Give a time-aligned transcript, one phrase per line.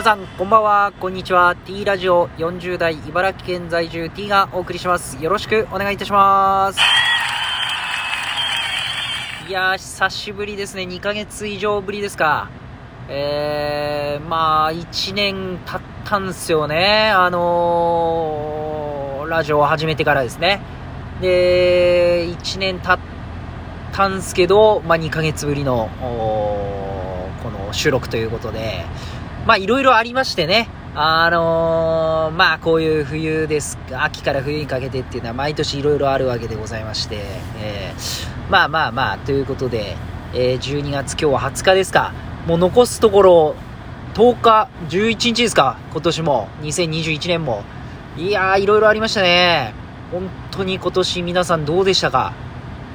[0.00, 1.54] 皆さん、こんばんは、こんにちは。
[1.54, 5.22] T ラジオ40代茨城県在住 T がお送りします。
[5.22, 6.80] よろしくお願いいたします。
[9.46, 10.84] いやー、久しぶりですね。
[10.84, 12.48] 2ヶ月以上ぶりですか。
[13.10, 17.10] えー、まあ、1年経ったんすよね。
[17.10, 20.62] あのー、ラジオを始めてからですね。
[21.20, 22.98] で、1年経っ
[23.92, 28.86] たんすけど、まあ、2ヶ月ぶりの、この収録ということで、
[29.46, 37.20] まあいろいろありましてね、あのー、まあこういう冬です、秋から冬にかけてっていうのは毎年いろいろあるわけでございまして、
[37.62, 39.96] えー、まあまあまあ、ということで、
[40.34, 42.12] えー、12月今日は20日ですか、
[42.46, 43.54] もう残すところ
[44.14, 47.62] 10日、11日ですか、今年も、2021年も。
[48.16, 49.72] いやー、いろいろありましたね。
[50.10, 52.32] 本当に今年皆さんどうでしたか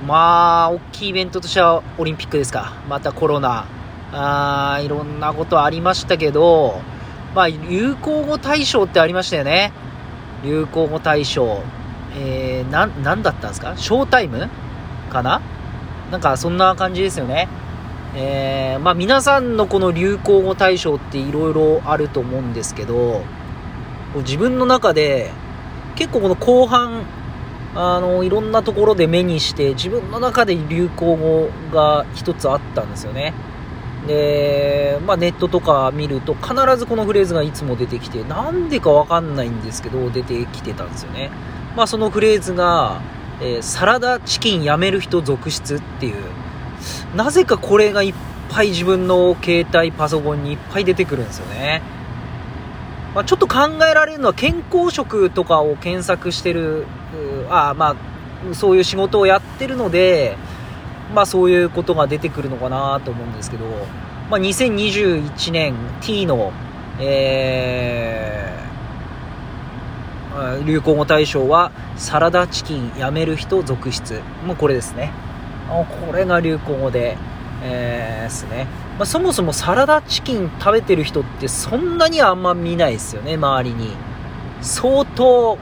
[0.05, 2.73] まあ、大きいイベントとしてはオリンピックですか。
[2.89, 3.65] またコロナ。
[4.11, 6.81] あいろんなことありましたけど、
[7.33, 9.73] まあ、流行語大賞ってありましたよね。
[10.43, 11.61] 流行語大賞。
[12.17, 13.75] えー、な、なんだったんですか？
[13.75, 14.49] ショータイム？
[15.09, 15.41] かな？
[16.11, 17.49] なんかそんな感じですよね。
[18.15, 23.21] えー、まあ皆さんのこの流行語大賞っていろいろあると思うんですけど、
[24.19, 25.29] 自分の中で
[25.95, 27.01] 結構この後半、
[27.75, 33.33] あの、いろんなところで目にして自分の中で流行語が一つあったんですよね。
[34.07, 41.31] で、まあ、ネットとか見ると必ずこのフレーズがいつも出てきて、なんでかわかんないんですけど、出てきてたんですよね。
[41.75, 43.01] まあ、そのフレーズが、
[43.41, 46.15] えー、サラダチキンやめる人続出っていう、
[47.15, 48.13] なぜかこれがいっ
[48.49, 51.81] ぱい自分の携帯、パソコンにいっぱい出てくるんですよね。
[53.15, 56.85] まあ、ちょっと考えられるのは健康食とかを検索してる、
[57.49, 57.95] あま
[58.51, 60.37] あ、そういう仕事をやってるので、
[61.13, 63.65] まあそういうことが出てくるのかなと思うんですけど、
[64.29, 66.51] まあ2021年 T の、
[66.99, 74.21] えー、流行語大賞はサラダチキンやめる人続出。
[74.45, 75.11] もうこれですね。
[75.67, 77.17] これが流行語で、
[77.63, 78.67] えー、ですね。
[78.97, 83.89] まあ、そもそもサラダチキン食べてる人ってそんなにあんま見ないですよね、周りに。
[84.61, 85.57] 相当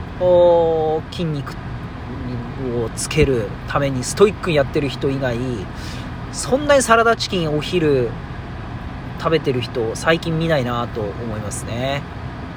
[1.12, 1.56] 筋肉
[2.84, 5.38] をつけるためにストイックにやってる人以外
[6.32, 8.10] そんなにサラダチキンお昼
[9.20, 12.02] 食べてる人最近見ないなと思いますね、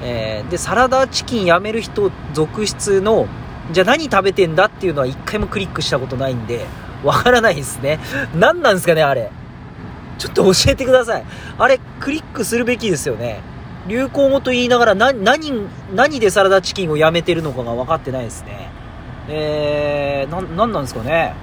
[0.01, 3.27] えー、でサラダチキンやめる人続出の
[3.71, 6.65] じゃあ何食べてんだっていうのは一回もクリックしたことないんで
[7.03, 7.99] わからないですね。
[8.35, 9.31] 何なんですかねあれ。
[10.17, 11.25] ちょっと教えてください。
[11.57, 13.41] あれクリックするべきですよね。
[13.87, 15.23] 流行語と言いながら何
[15.93, 18.69] 何でサラダチキンをやめてるのかが分かってないですね。
[19.29, 21.33] えー、な、なんなんですかね。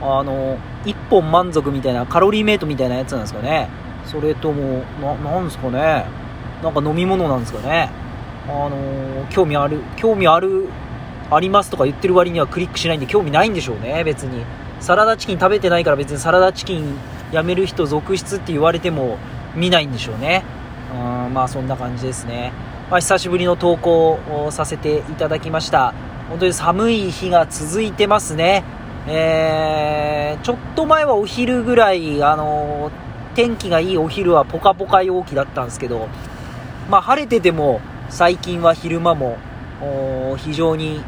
[0.00, 3.68] あの、一本満足みたいな、カロリーメイトみたいなやつなんですかね。
[4.04, 6.06] それとも、な、なんですかね。
[6.62, 7.90] なんか飲み物なんですかね。
[8.48, 10.68] あの興味ある、興味ある、
[11.30, 14.44] ありますとか言ってる割にはクリックしないんで興味ないんでしょうね、別に。
[14.80, 16.96] サラダチキン食べてないから別にサラダチキン
[17.32, 19.18] やめる人続出って言われても
[19.54, 20.44] 見ないんでしょうね。
[20.92, 22.52] うん、まあそんな感じですね。
[22.90, 25.92] まあ久しぶりの投稿をさせていただきました。
[26.28, 28.64] 本当に寒い日が続いてますね。
[29.08, 32.90] えー、ちょっと前はお昼ぐらい、あの
[33.34, 36.08] 天気がいいお昼はポカポカ陽気だったんですけど、
[36.90, 39.38] まあ、晴れてても最近は昼間も
[40.36, 41.00] 非常に、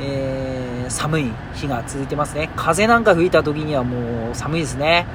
[0.00, 2.50] えー、寒い日が続いてますね。
[2.56, 5.06] 風なんか吹いた時にはもう寒いですね。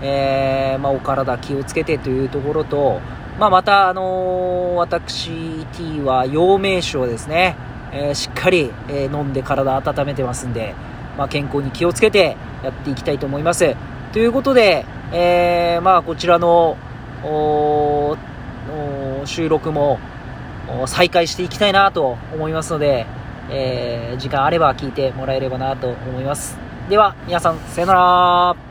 [0.00, 3.00] えー、まあ、お体気をつけてというところと、
[3.38, 7.56] まあ、また、あの、私 T は陽明酒をですね、
[7.92, 10.74] えー、しっかり、え、飲んで体温めてますんで、
[11.16, 13.76] まあ、健康に気をつけてやっていきたいと思います。
[14.12, 16.76] ということで、え、まあ、こちらの
[19.24, 19.98] 収録も
[20.86, 23.06] 再開していきたいなと思いますので、
[23.50, 26.58] えー、時間あれば聞いてもらえればなと思います。
[26.88, 28.67] では、皆さん、さよなら